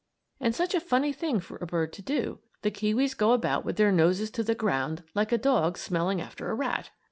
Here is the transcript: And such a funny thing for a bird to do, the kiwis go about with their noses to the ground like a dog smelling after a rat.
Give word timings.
And 0.39 0.55
such 0.55 0.73
a 0.73 0.79
funny 0.79 1.13
thing 1.13 1.39
for 1.39 1.57
a 1.61 1.67
bird 1.67 1.93
to 1.93 2.01
do, 2.01 2.39
the 2.63 2.71
kiwis 2.71 3.13
go 3.15 3.33
about 3.33 3.63
with 3.63 3.75
their 3.75 3.91
noses 3.91 4.31
to 4.31 4.41
the 4.41 4.55
ground 4.55 5.03
like 5.13 5.31
a 5.31 5.37
dog 5.37 5.77
smelling 5.77 6.19
after 6.19 6.49
a 6.49 6.55
rat. 6.55 6.89